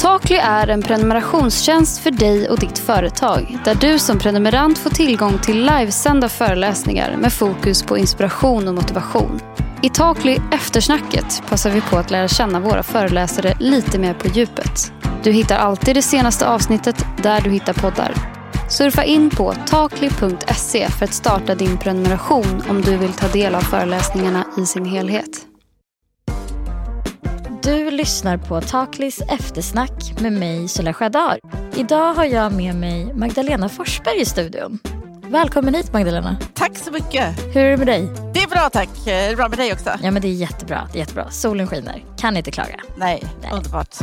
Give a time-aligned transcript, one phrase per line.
[0.00, 5.38] Takly är en prenumerationstjänst för dig och ditt företag där du som prenumerant får tillgång
[5.38, 9.40] till livesända föreläsningar med fokus på inspiration och motivation.
[9.82, 14.92] I Takly Eftersnacket passar vi på att lära känna våra föreläsare lite mer på djupet.
[15.22, 18.14] Du hittar alltid det senaste avsnittet där du hittar poddar.
[18.68, 23.60] Surfa in på takly.se för att starta din prenumeration om du vill ta del av
[23.60, 25.49] föreläsningarna i sin helhet.
[27.62, 31.38] Du lyssnar på Taklis eftersnack med mig Sula Sjödahl.
[31.76, 34.78] Idag har jag med mig Magdalena Forsberg i studion.
[35.22, 36.36] Välkommen hit Magdalena.
[36.54, 37.54] Tack så mycket.
[37.54, 38.08] Hur är det med dig?
[38.34, 39.06] Det är bra tack.
[39.06, 39.90] Är det bra med dig också?
[40.02, 40.88] Ja men det är jättebra.
[40.92, 41.30] Det är jättebra.
[41.30, 42.04] Solen skiner.
[42.18, 42.80] Kan inte klaga.
[42.96, 43.52] Nej, Nej.
[43.52, 43.96] underbart.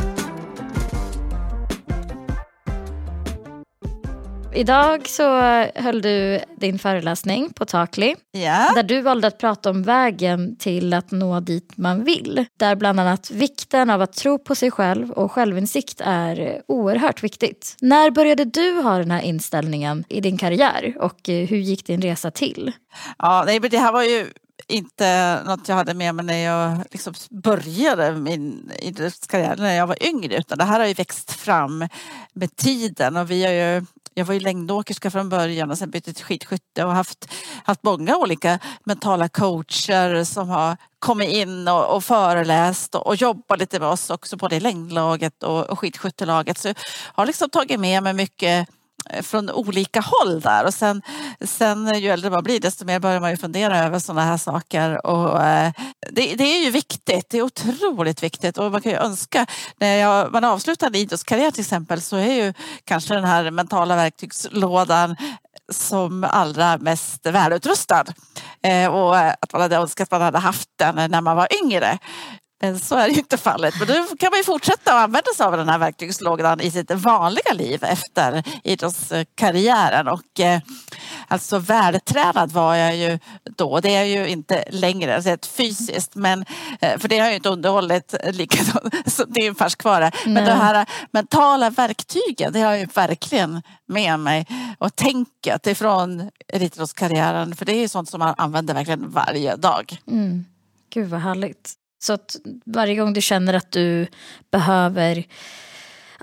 [4.54, 5.40] Idag så
[5.74, 8.16] höll du din föreläsning på Takli.
[8.30, 8.72] Ja.
[8.74, 12.44] Där du valde att prata om vägen till att nå dit man vill.
[12.56, 17.76] Där bland annat vikten av att tro på sig själv och självinsikt är oerhört viktigt.
[17.80, 22.30] När började du ha den här inställningen i din karriär och hur gick din resa
[22.30, 22.72] till?
[23.18, 24.26] Ja, det här var ju
[24.68, 30.06] inte något jag hade med mig när jag liksom började min idrottskarriär när jag var
[30.06, 31.88] yngre utan det här har ju växt fram
[32.32, 33.86] med tiden och vi har ju
[34.18, 37.28] jag var ju längdåkerska från början och sen bytte till skidskytte och haft,
[37.64, 43.58] haft många olika mentala coacher som har kommit in och, och föreläst och, och jobbat
[43.58, 46.58] lite med oss också både i längdlaget och, och skidskyttelaget.
[46.58, 46.74] Så jag
[47.14, 48.68] har liksom tagit med mig mycket
[49.10, 50.64] Eh, från olika håll där.
[50.64, 51.02] Och sen,
[51.40, 55.06] sen ju äldre man blir desto mer börjar man ju fundera över sådana här saker.
[55.06, 55.72] Och eh,
[56.12, 58.58] det, det, är ju viktigt, det är otroligt viktigt.
[58.58, 59.46] Och man kan ju önska
[59.80, 63.96] när jag, man avslutar en idrottskarriär till exempel så är ju kanske den här mentala
[63.96, 65.16] verktygslådan
[65.72, 68.04] som allra mest välutrustad.
[68.62, 71.98] Eh, och att man hade önskat att man hade haft den när man var yngre.
[72.60, 73.74] Men så är ju inte fallet.
[73.78, 76.90] Men då kan man ju fortsätta att använda sig av den här verktygslådan i sitt
[76.90, 80.08] vanliga liv efter idrottskarriären.
[80.08, 80.60] Och, eh,
[81.28, 83.18] alltså vältränad var jag ju
[83.56, 83.80] då.
[83.80, 86.14] Det är jag ju inte längre alltså, fysiskt.
[86.14, 86.44] Men,
[86.80, 88.94] eh, för det har jag ju inte underhållit likadant.
[89.06, 90.10] Så det är en färskvara.
[90.26, 94.46] Men de här mentala verktygen, det har jag ju verkligen med mig.
[94.78, 97.56] Och tänket ifrån idrottskarriären.
[97.56, 99.96] För det är ju sånt som man använder verkligen varje dag.
[100.06, 100.44] Mm.
[100.90, 101.74] Gud vad härligt.
[101.98, 102.36] Så att
[102.66, 104.06] varje gång du känner att du
[104.50, 105.26] behöver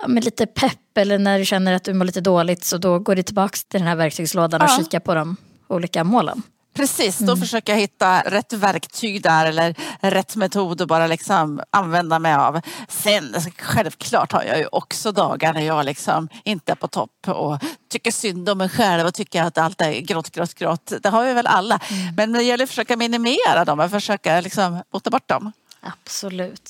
[0.01, 2.99] ja, med lite pepp eller när du känner att du mår lite dåligt så då
[2.99, 4.77] går du tillbaka till den här verktygslådan och ja.
[4.77, 5.35] kikar på de
[5.67, 6.43] olika målen.
[6.75, 7.39] Precis, då mm.
[7.39, 12.61] försöker jag hitta rätt verktyg där eller rätt metod att bara liksom använda mig av.
[12.87, 17.59] Sen självklart har jag ju också dagar när jag liksom inte är på topp och
[17.91, 20.93] tycker synd om mig själv och tycker att allt är grått, grått, grått.
[21.01, 21.79] Det har vi väl alla.
[21.89, 22.15] Mm.
[22.15, 25.51] Men det gäller att försöka minimera dem och försöka liksom bota bort dem.
[25.85, 26.69] Absolut.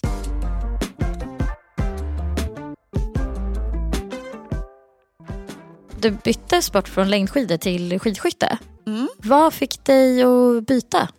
[5.99, 8.57] Du bytte sport från längdskidor till skidskytte.
[8.87, 9.07] Mm.
[9.17, 11.09] Vad fick dig att byta?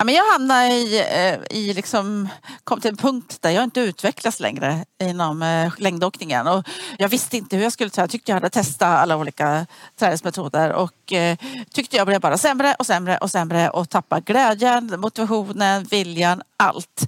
[0.00, 2.28] Ja, men jag hamnade i, eh, i liksom,
[2.64, 6.46] kom till en punkt där jag inte utvecklas längre inom eh, längdåkningen.
[6.46, 6.68] Och
[6.98, 8.02] jag visste inte hur jag skulle träna.
[8.02, 9.66] Jag tyckte jag hade testat alla olika
[9.98, 11.38] träningsmetoder och eh,
[11.72, 17.06] tyckte jag blev bara sämre och sämre och sämre och tappade glädjen, motivationen, viljan, allt.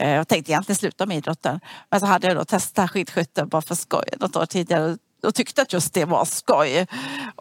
[0.00, 1.60] Eh, jag tänkte egentligen sluta med idrotten.
[1.90, 5.62] Men så hade jag då testat skidskytte bara för skoj något år tidigare och tyckte
[5.62, 6.86] att just det var skoj.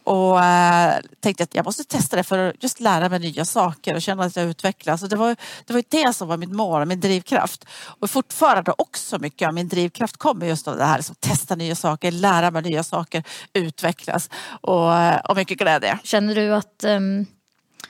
[0.04, 3.96] Och äh, tänkte att jag måste testa det för att just lära mig nya saker
[3.96, 5.04] och känna att jag utvecklas.
[5.04, 5.36] Och det, var,
[5.66, 7.66] det var det som var mitt mål, min drivkraft.
[8.00, 10.98] Och fortfarande också mycket av min drivkraft kommer just av det här.
[10.98, 13.24] Liksom, testa nya saker, lära mig nya saker,
[13.54, 14.30] utvecklas
[14.62, 16.00] och, eh, och mycket glädje.
[16.04, 17.26] Känner du att um,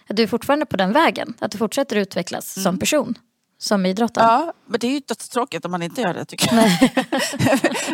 [0.08, 1.34] du är fortfarande på den vägen?
[1.40, 2.64] Att du fortsätter utvecklas mm.
[2.64, 3.16] som person?
[3.64, 4.26] Som idrottare.
[4.26, 6.90] Ja, men det är ju dödstråkigt om man inte gör det tycker jag.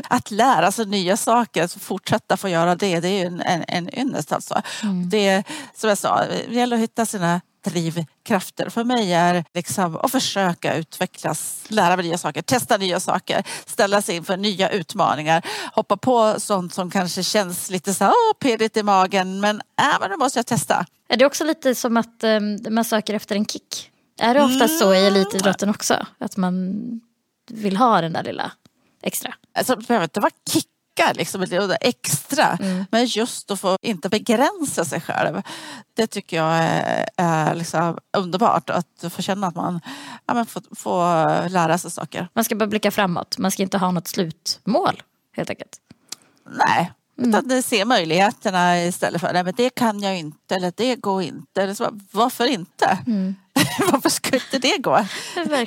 [0.07, 3.63] att lära sig nya saker, att fortsätta få göra det, det är ju en, en,
[3.67, 4.61] en ynnest alltså.
[4.83, 5.09] Mm.
[5.09, 5.43] Det
[5.75, 8.69] som jag sa, det gäller att hitta sina drivkrafter.
[8.69, 14.01] För mig är liksom att försöka utvecklas, lära mig nya saker, testa nya saker, ställa
[14.01, 19.39] sig inför nya utmaningar, hoppa på sånt som kanske känns lite så pirrigt i magen
[19.39, 20.85] men, äh, men nu måste jag testa.
[21.09, 23.91] Är det också lite som att um, man söker efter en kick?
[24.19, 26.05] Är det ofta så i elitidrotten också?
[26.17, 26.75] Att man
[27.49, 28.51] vill ha den där lilla
[29.03, 29.33] extra?
[29.53, 32.57] Alltså, det behöver inte vara kickar, liksom, det extra.
[32.61, 32.85] Mm.
[32.91, 35.41] Men just att få inte begränsa sig själv.
[35.93, 38.69] Det tycker jag är, är liksom underbart.
[38.69, 39.81] Att få känna att man
[40.25, 42.27] ja, men får, får lära sig saker.
[42.33, 43.37] Man ska bara blicka framåt.
[43.37, 45.77] Man ska inte ha något slutmål helt enkelt.
[46.45, 47.29] Nej, Mm.
[47.29, 51.63] Utan se möjligheterna istället för, nej men det kan jag inte eller det går inte.
[51.63, 52.97] Eller så, varför inte?
[53.07, 53.35] Mm.
[53.91, 55.05] Varför skulle inte det gå?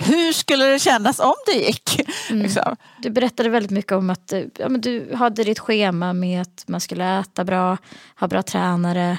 [0.01, 2.01] Hur skulle det kännas om det gick?
[2.31, 2.43] Mm.
[2.43, 2.77] Liksom.
[2.99, 6.81] Du berättade väldigt mycket om att ja, men du hade ditt schema med att man
[6.81, 7.77] skulle äta bra,
[8.21, 9.19] ha bra tränare,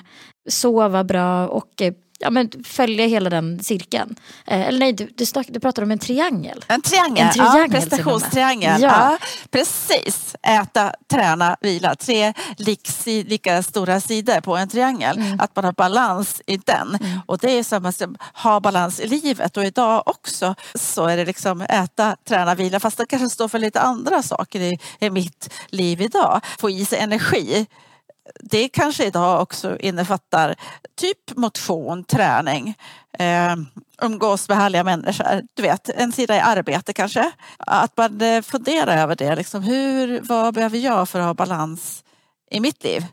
[0.49, 1.93] sova bra och eh,
[2.23, 4.15] ja, men följa hela den cirkeln.
[4.47, 6.65] Eh, eller nej, du, du, du pratar om en triangel.
[6.67, 8.81] En triangel, en triangel ja, prestationstriangel.
[8.81, 8.87] Ja.
[9.11, 9.17] ja.
[9.51, 10.35] precis.
[10.41, 11.95] Äta, träna, vila.
[11.95, 15.17] Tre lika, lika stora sidor på en triangel.
[15.17, 15.39] Mm.
[15.39, 16.97] Att man har balans i den.
[17.01, 17.19] Mm.
[17.25, 18.01] Och det är som att
[18.33, 19.57] ha balans i livet.
[19.57, 22.79] Och idag också så är det liksom äta, träna, vila.
[22.79, 26.41] Fast det kanske står för lite andra saker i, i mitt liv idag.
[26.59, 27.67] Få i sig energi
[28.39, 30.55] det kanske idag också innefattar
[30.95, 32.75] typ motion, träning,
[33.19, 33.55] eh,
[34.01, 35.41] umgås med härliga människor.
[35.53, 37.31] Du vet, en sida i arbete kanske.
[37.57, 39.35] Att man eh, funderar över det.
[39.35, 42.03] Liksom, hur, vad behöver jag för att ha balans
[42.51, 43.05] i mitt liv?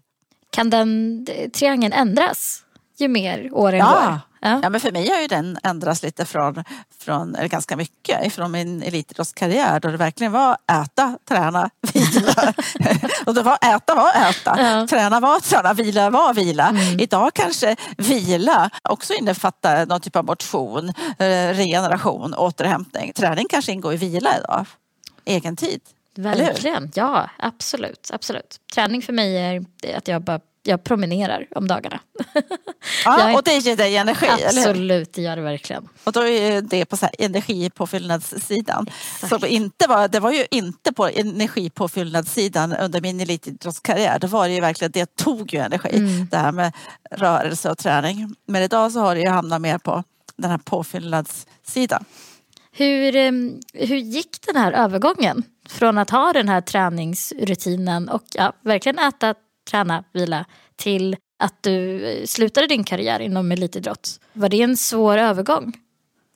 [0.50, 2.62] Kan den triangeln ändras
[2.98, 3.86] ju mer åren ja.
[3.86, 4.29] går?
[4.40, 4.60] Ja.
[4.62, 4.70] ja.
[4.70, 6.64] men för mig har ju den ändrats lite från,
[6.98, 12.54] från eller ganska mycket från min elitidrottskarriär då det verkligen var äta, träna, vila.
[13.26, 14.86] och det var äta var äta, ja.
[14.86, 16.68] träna var träna, vila var vila.
[16.68, 17.00] Mm.
[17.00, 20.88] Idag kanske vila också innefattar någon typ av motion,
[21.18, 23.12] eh, regeneration, återhämtning.
[23.12, 24.66] Träning kanske ingår i vila idag,
[25.24, 25.80] egen tid.
[26.14, 28.60] Verkligen, ja absolut, absolut.
[28.74, 29.64] Träning för mig är
[29.96, 32.00] att jag bara jag promenerar om dagarna.
[33.04, 34.26] Ja, och det ger dig energi?
[34.30, 35.88] Absolut, det gör det verkligen.
[36.04, 38.86] Och då är det på så här energipåfyllnadssidan.
[39.28, 44.18] Så inte var, det var ju inte på energipåfyllnadssidan under min elitidrottskarriär.
[44.18, 45.96] Då var det ju verkligen, det tog ju energi.
[45.96, 46.26] Mm.
[46.30, 46.72] Det här med
[47.10, 48.34] rörelse och träning.
[48.46, 50.04] Men idag så har det ju hamnat mer på
[50.36, 52.04] den här påfyllnadssidan.
[52.72, 53.12] Hur,
[53.86, 55.42] hur gick den här övergången?
[55.68, 59.34] Från att ha den här träningsrutinen och ja, verkligen äta
[59.70, 60.44] träna, vila
[60.76, 64.20] till att du eh, slutade din karriär inom elitidrott.
[64.32, 65.72] Var det en svår övergång?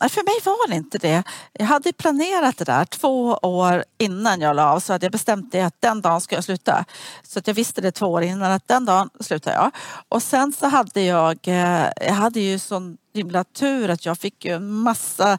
[0.08, 1.22] För mig var det inte det.
[1.52, 5.52] Jag hade planerat det där två år innan jag la av så hade jag bestämt
[5.52, 6.84] det att den dagen ska jag sluta.
[7.22, 9.70] Så att jag visste det två år innan att den dagen slutar jag.
[10.08, 14.44] Och sen så hade jag, eh, jag hade ju sån himla tur att jag fick
[14.44, 15.38] en massa eh,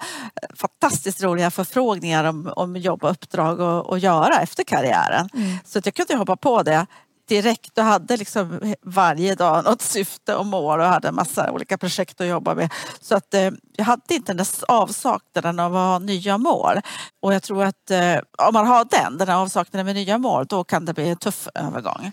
[0.56, 3.62] fantastiskt roliga förfrågningar om, om jobb och uppdrag
[3.94, 5.30] att göra efter karriären.
[5.33, 5.57] Mm.
[5.65, 6.86] Så att jag kunde hoppa på det
[7.27, 11.77] direkt och hade liksom varje dag något syfte och mål och hade en massa olika
[11.77, 12.74] projekt att jobba med.
[13.01, 16.81] Så att eh, jag hade inte den där avsaknaden av att ha nya mål.
[17.19, 20.45] Och jag tror att eh, om man har den, den här avsaknaden med nya mål,
[20.45, 22.12] då kan det bli en tuff övergång.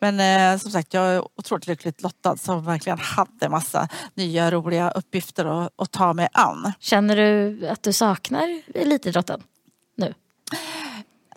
[0.00, 4.90] Men eh, som sagt, jag är otroligt lyckligt lottad som verkligen hade massa nya roliga
[4.90, 6.72] uppgifter att, att ta mig an.
[6.80, 9.42] Känner du att du saknar elitidrotten
[9.96, 10.14] nu?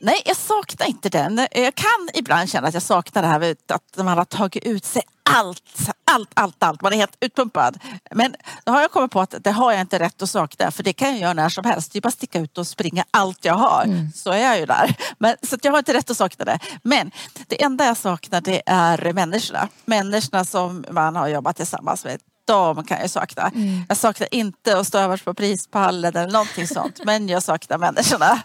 [0.02, 1.48] Nej, jag saknar inte den.
[1.52, 5.02] Jag kan ibland känna att jag saknar det här att man har tagit ut sig
[5.24, 6.82] allt, allt, allt, allt.
[6.82, 7.80] Man är helt utpumpad.
[8.12, 10.84] Men då har jag kommit på att det har jag inte rätt att sakna för
[10.84, 11.92] det kan jag göra när som helst.
[11.92, 13.84] Det är bara att sticka ut och springa allt jag har.
[13.84, 14.12] Mm.
[14.16, 14.96] Så är jag ju där.
[15.18, 16.60] Men, så jag har inte rätt att sakna det.
[16.84, 17.12] Men
[17.48, 19.68] det enda jag saknar det är människorna.
[19.86, 23.48] Människorna som man har jobbat tillsammans med de kan jag sakna.
[23.56, 23.86] Mm.
[23.88, 27.00] Jag saknar inte att stå överst på prispallen eller någonting sånt.
[27.06, 28.42] Men jag saknar människorna.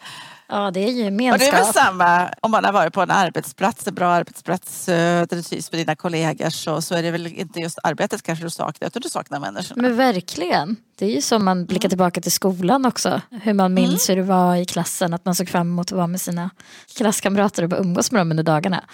[0.48, 1.34] Ja, det är ju gemenskap.
[1.34, 4.88] Och det är väl samma om man har varit på en arbetsplats, en bra arbetsplats
[4.88, 8.22] eh, där du trivs med dina kollegor så, så är det väl inte just arbetet
[8.22, 9.82] kanske du saknar utan du saknar människorna.
[9.82, 10.76] Men verkligen.
[10.98, 13.20] Det är ju som man blickar tillbaka till skolan också.
[13.42, 14.18] Hur man minns mm.
[14.18, 16.50] hur det var i klassen, att man såg fram emot att vara med sina
[16.96, 18.84] klasskamrater och bara umgås med dem under dagarna.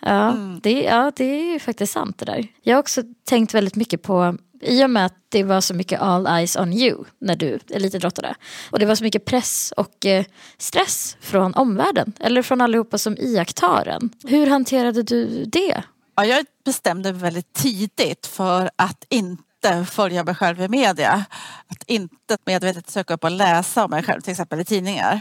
[0.00, 0.60] Ja, mm.
[0.62, 2.48] det, ja, det är ju faktiskt sant det där.
[2.62, 6.00] Jag har också tänkt väldigt mycket på i och med att det var så mycket
[6.00, 8.34] all eyes on you när du elitidrottade.
[8.70, 10.24] Och det var så mycket press och eh,
[10.58, 12.12] stress från omvärlden.
[12.20, 15.82] Eller från allihopa som iakttar en, Hur hanterade du det?
[16.16, 21.24] Ja, jag bestämde mig väldigt tidigt för att inte följa mig själv i media.
[21.66, 25.20] Att inte medvetet söka upp och läsa om mig själv till exempel i tidningar.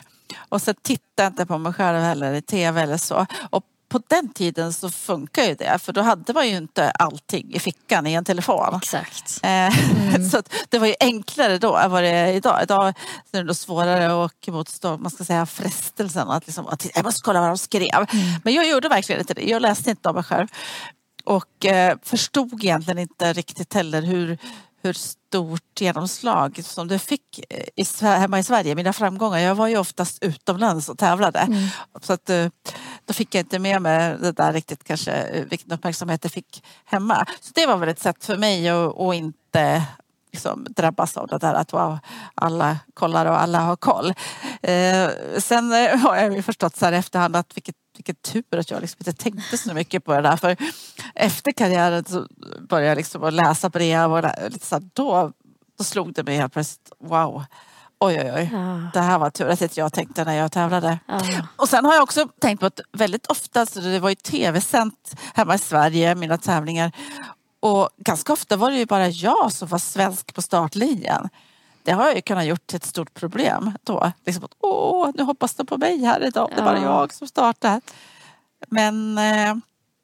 [0.50, 0.75] Och sen
[1.15, 3.25] jag inte på mig själv heller i tv eller så.
[3.50, 7.53] Och på den tiden så funkar ju det för då hade man ju inte allting
[7.53, 8.75] i fickan i en telefon.
[8.75, 9.39] Exakt.
[9.44, 9.50] Eh,
[10.10, 10.29] mm.
[10.29, 12.63] så det var ju enklare då än vad det är idag.
[12.63, 12.94] Idag
[13.32, 17.39] är det svårare att motstå man ska säga, frestelsen att, liksom, att jag måste kolla
[17.39, 17.96] vad de skrev.
[17.96, 18.39] Mm.
[18.44, 19.41] Men jag gjorde verkligen inte det.
[19.41, 20.48] Jag läste inte om mig själv.
[21.24, 24.38] Och eh, förstod egentligen inte riktigt heller hur,
[24.84, 27.39] hur stort genomslag som det fick
[27.75, 28.75] i, hemma i Sverige.
[28.75, 31.39] Mina framgångar, jag var ju oftast utomlands och tävlade.
[31.39, 31.67] Mm.
[32.01, 32.48] Så att, eh,
[33.07, 36.63] då fick jag inte med mig det där riktigt kanske eh, vilken uppmärksamhet det fick
[36.85, 37.25] hemma.
[37.41, 39.83] Så det var väl ett sätt för mig att, att inte
[40.31, 41.99] liksom drabbas av det där att wow,
[42.35, 44.13] alla kollar och alla har koll.
[44.61, 48.57] Eh, sen eh, har jag ju förstått så här i efterhand att vilket vilken tur
[48.57, 50.37] att jag liksom inte tänkte så mycket på det där.
[50.37, 50.57] För
[51.15, 52.27] efter karriären så
[52.69, 55.31] började jag liksom att läsa brev och lite så här, då
[55.77, 57.43] då slog det mig helt plötsligt, wow,
[57.99, 58.89] oj oj oj, Ja.
[58.93, 60.99] det här var tur att inte jag tänkte när jag tävlade.
[61.05, 61.21] Ja.
[61.55, 65.15] Och sen har jag också tänkt på att väldigt ofta, så det var ju tv-sänt
[65.33, 66.91] hemma i Sverige, mina tävlingar.
[67.59, 71.29] Och ganska ofta var det ju bara jag som var svensk på startlinjen.
[71.83, 74.11] Det har jag ju kunnat gjort till ett stort problem då.
[74.25, 76.49] Liksom att, åh, nu hoppas de på mig här idag.
[76.55, 76.83] Det är bara Ja.
[77.01, 77.81] jag som startar.
[78.67, 79.55] Men eh,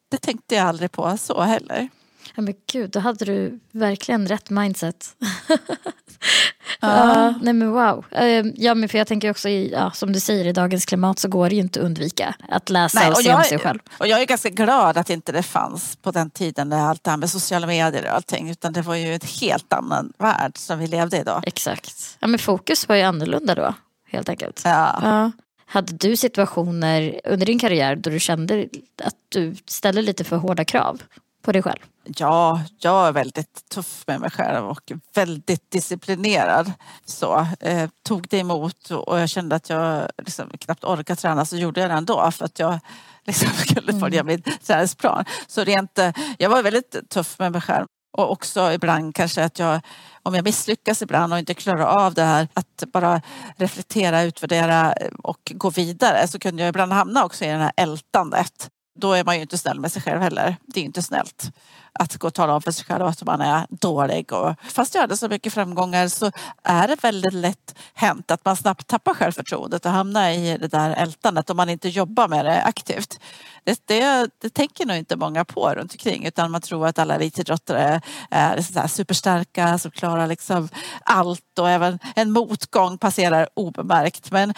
[0.08, 1.88] det tänkte jag aldrig på så heller.
[2.36, 5.16] Ja, men gud, då hade du verkligen rätt mindset.
[6.80, 8.04] ja, nej men wow.
[8.10, 11.18] Eh, Ja, men för jag tänker också, i, ja, som du säger, i dagens klimat
[11.18, 13.78] så går det ju inte att undvika att läsa och, se om sig själv.
[13.98, 17.10] och jag är ganska glad att inte det fanns på den tiden när allt det
[17.10, 18.50] här med sociala medier och allting.
[18.50, 21.40] Utan det var ju en helt annan värld som vi levde i då.
[21.46, 22.16] Exakt.
[22.20, 23.74] Ja, men fokus var ju annorlunda då,
[24.08, 24.60] helt enkelt.
[24.64, 25.00] Ja.
[25.02, 25.32] Ja.
[25.66, 28.68] Hade du situationer under din karriär då du kände
[29.02, 31.02] att du ställde lite för hårda krav
[31.44, 31.78] på dig själv?
[32.04, 36.72] Ja, jag är väldigt tuff med mig själv och väldigt disciplinerad.
[37.04, 41.56] Så, eh, tog det emot och jag kände att jag liksom knappt orkade träna så
[41.56, 42.78] gjorde jag det ändå för att jag
[43.24, 45.24] liksom skulle följa min träningsplan.
[45.46, 47.86] Så rent, eh, jag var väldigt tuff med mig själv.
[48.16, 49.80] Och också ibland kanske att jag,
[50.22, 53.22] om jag misslyckas ibland och inte klarar av det här att bara
[53.56, 58.70] reflektera, utvärdera och gå vidare så kunde jag ibland hamna också i det här ältandet.
[58.96, 60.56] Då är man ju inte snäll med sig själv heller.
[60.66, 61.50] Det är inte snällt
[61.98, 64.32] att gå och tala om för sig själv att man är dålig.
[64.32, 66.30] Och fast jag hade så mycket framgångar så
[66.62, 70.90] är det väldigt lätt hänt att man snabbt tappar självförtroendet och hamnar i det där
[70.90, 73.20] ältandet om man inte jobbar med det aktivt.
[73.64, 77.14] Det, det, det tänker nog inte många på runt omkring utan man tror att alla
[77.14, 80.68] elitidrottare är så här superstarka som klarar liksom
[81.04, 84.30] allt och även en motgång passerar obemärkt.
[84.30, 84.54] Men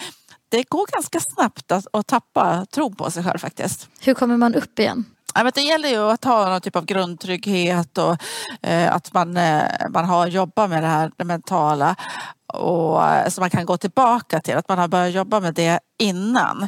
[0.49, 3.89] det går ganska snabbt att, att tappa tron på sig själv faktiskt.
[3.99, 5.05] Hur kommer man upp igen?
[5.33, 8.17] Ja, men det gäller ju att ha någon typ av grundtrygghet och
[8.61, 11.95] eh, att man, eh, man har jobbat med det här det mentala
[12.53, 15.79] och, eh, så man kan gå tillbaka till att man har börjat jobba med det
[15.99, 16.67] innan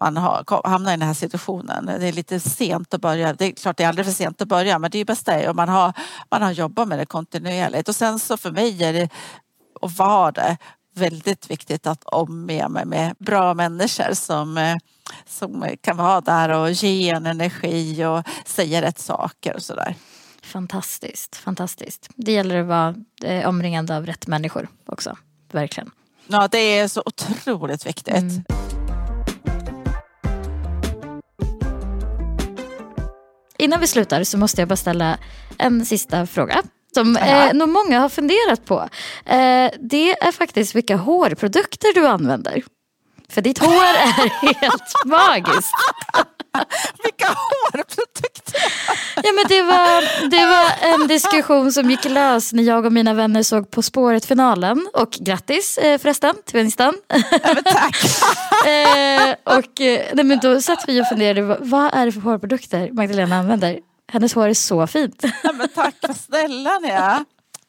[0.00, 1.86] man har, hamnar i den här situationen.
[1.86, 3.32] Det är lite sent att börja.
[3.32, 5.48] Det är klart det är aldrig för sent att börja men det är bäst det
[5.48, 5.92] om man har,
[6.30, 7.88] man har jobbat med det kontinuerligt.
[7.88, 9.08] Och sen så för mig är det,
[9.80, 10.56] och var det,
[10.96, 14.76] väldigt viktigt att omge mig med bra människor som, eh,
[15.26, 19.94] som kan vara där och ge en energi och säga rätt saker och sådär.
[20.42, 22.10] Fantastiskt, fantastiskt.
[22.16, 25.16] Det gäller att vara eh, omringad av rätt människor också.
[25.52, 25.90] Verkligen.
[26.26, 28.14] Ja, det är så otroligt viktigt.
[28.14, 28.44] Mm.
[33.58, 35.18] Innan vi slutar så måste jag bara ställa
[35.58, 36.62] en sista fråga.
[36.96, 38.80] Som eh, nog många har funderat på.
[39.24, 42.62] Eh, det är faktiskt vilka hårprodukter du använder.
[43.28, 45.74] För ditt hår är helt magiskt.
[47.02, 48.62] Vilka hårprodukter!
[49.16, 53.14] Ja, men det, var, det var en diskussion som gick lös när jag och mina
[53.14, 54.88] vänner såg På spåret-finalen.
[54.92, 56.94] Och grattis eh, förresten till vinsten.
[57.08, 58.04] Ja, tack!
[58.66, 62.20] eh, och eh, nej, men då satt vi och funderade, vad, vad är det för
[62.20, 63.78] hårprodukter Magdalena använder?
[64.12, 65.24] Hennes hår är så fint.
[65.42, 67.24] Ja, men tack, vad snälla ni är.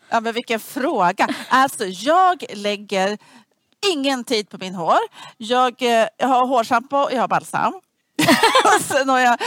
[0.10, 1.28] Ja, men vilken fråga.
[1.50, 3.18] Alltså, jag lägger
[3.94, 4.98] ingen tid på min hår.
[5.38, 7.74] Jag, eh, jag har hårschampo, jag har balsam.
[8.76, 9.38] Och Sen har jag,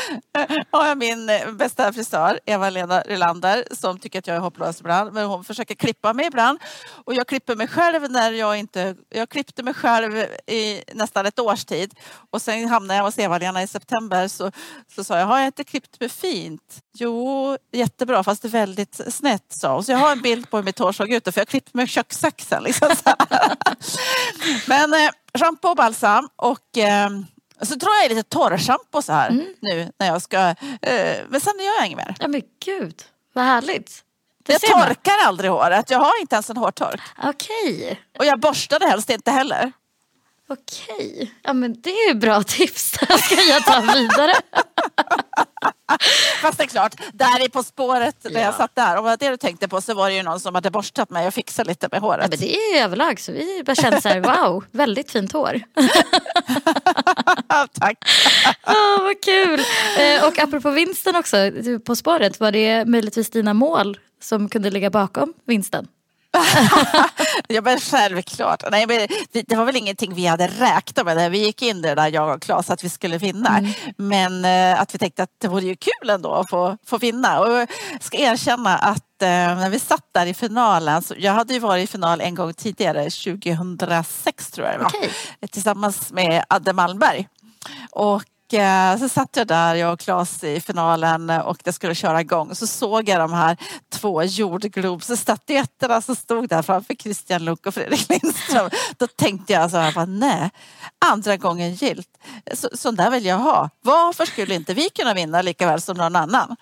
[0.71, 5.13] har jag min eh, bästa frisör, Eva-Lena Rylander, som tycker att jag är hopplös ibland.
[5.13, 6.59] Men hon försöker klippa mig ibland.
[7.05, 8.95] Och jag klipper mig själv när jag inte...
[9.09, 11.95] Jag klippte mig själv i nästan ett års tid.
[12.31, 14.29] Och sen hamnade jag hos Eva-Lena i september.
[14.29, 14.53] Så,
[14.95, 16.81] så sa jag, har jag inte klippt mig fint?
[16.95, 19.85] Jo, jättebra, fast det är väldigt snett, sa hon.
[19.85, 21.25] Så jag har en bild på hur mitt hår såg ut.
[21.25, 22.63] För jag klippte mig med kökssaxen.
[22.63, 22.89] Liksom.
[24.67, 27.11] Men eh, shampoo och balsam och eh,
[27.63, 30.39] så tror jag lite torrschampo så här nu när jag ska...
[30.83, 32.15] Eh, men sen gör jag inget mer.
[32.21, 33.03] Ja men gud,
[33.33, 34.05] vad härligt.
[34.45, 34.87] Det Jag ser man.
[34.87, 35.91] torkar aldrig håret.
[35.91, 37.01] Jag har inte ens en hårtork.
[37.23, 39.73] Okej, Och jag borstade helst inte heller.
[40.49, 41.35] okej.
[41.43, 42.91] Ja men det är ju bra tips.
[43.09, 44.35] Det ska jag ta vidare.
[46.43, 48.41] Fast det är klart, där i På spåret när Ja.
[48.41, 50.41] jag satt där, om det var det du tänkte på så var det ju någon
[50.41, 52.31] som hade borstat mig och fixat lite med Ja, håret.
[52.31, 55.61] men det är överlag så vi bara känner så här, wow, väldigt fint hår.
[57.51, 57.99] Tack.
[58.67, 59.61] Åh, vad kul!
[59.99, 61.37] Eh, och apropå vinsten också,
[61.85, 65.89] På spåret, var det möjligtvis dina mål som kunde ligga bakom vinsten?
[67.49, 68.63] Ja men självklart.
[68.71, 69.09] Nej, men
[69.47, 71.17] det, var väl ingenting vi hade räknat med.
[71.17, 73.61] när Vi gick in det där jag och Claes att vi skulle vinna.
[73.97, 77.41] Men eh, att vi tänkte att det vore ju kul ändå att få, få vinna.
[77.41, 77.69] Och jag
[78.01, 81.03] ska erkänna att eh, när vi satt där i finalen.
[81.03, 84.91] Så jag hade ju varit i final en gång tidigare, 2006 tror jag det var.
[84.95, 85.11] Okej.
[85.51, 87.29] Tillsammans med Adde Malmberg.
[87.91, 91.95] Och eh, så satt jag där, jag och Claes i finalen eh, och det skulle
[91.95, 92.55] köra igång.
[92.55, 93.57] Så såg jag de här
[93.89, 98.71] två jordglobsstatyetterna som stod där framför Christian Luuk och Fredrik Lindström.
[98.97, 100.51] Då tänkte jag så här, nej,
[100.99, 102.09] andra gången gilt.
[102.55, 103.71] Så, sån där vill jag ha.
[103.81, 106.57] Varför skulle inte vi kunna vinna lika väl som någon annan?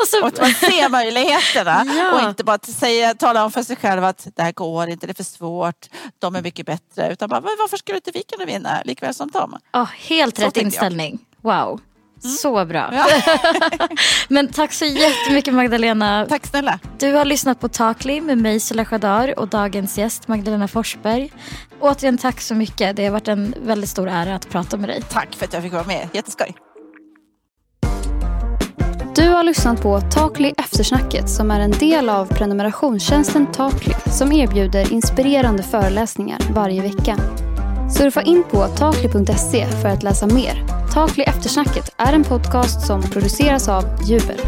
[0.00, 0.20] Och, så...
[0.20, 2.12] och att man ser möjligheterna ja.
[2.12, 5.12] och inte bara säga, tala om för sig själv att det här går inte, det
[5.12, 5.86] är för svårt,
[6.18, 7.12] de är mycket bättre.
[7.12, 9.58] Utan bara, varför skulle inte vi kunna vinna likväl som dem?
[9.72, 11.18] Oh, helt så rätt inställning.
[11.42, 11.66] Jag.
[11.66, 11.80] Wow.
[12.24, 12.36] Mm.
[12.36, 12.90] Så bra.
[12.92, 13.06] Ja.
[14.28, 16.26] Men tack så jättemycket Magdalena.
[16.28, 16.78] Tack snälla.
[16.98, 21.32] Du har lyssnat på Talkly med mig Sula Khadar och dagens gäst Magdalena Forsberg.
[21.80, 22.96] Återigen tack så mycket.
[22.96, 25.02] Det har varit en väldigt stor ära att prata med dig.
[25.02, 26.08] Tack för att jag fick vara med.
[26.12, 26.65] Jätteskoj.
[29.16, 34.92] Du har lyssnat på Takli Eftersnacket som är en del av prenumerationstjänsten Takli som erbjuder
[34.92, 37.16] inspirerande föreläsningar varje vecka.
[37.98, 40.64] Surfa in på takli.se för att läsa mer.
[40.94, 44.40] Takli Eftersnacket är en podcast som produceras av Jubel.